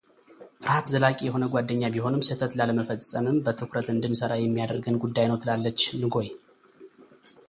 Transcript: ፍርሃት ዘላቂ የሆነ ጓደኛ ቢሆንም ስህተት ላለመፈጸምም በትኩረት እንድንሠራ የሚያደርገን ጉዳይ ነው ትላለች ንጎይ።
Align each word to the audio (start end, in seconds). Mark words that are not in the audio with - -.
ፍርሃት 0.63 0.85
ዘላቂ 0.91 1.17
የሆነ 1.25 1.43
ጓደኛ 1.53 1.83
ቢሆንም 1.95 2.23
ስህተት 2.27 2.55
ላለመፈጸምም 2.59 3.37
በትኩረት 3.47 3.89
እንድንሠራ 3.95 4.33
የሚያደርገን 4.41 4.99
ጉዳይ 5.03 5.27
ነው 5.33 5.39
ትላለች 5.43 5.81
ንጎይ። 6.03 6.29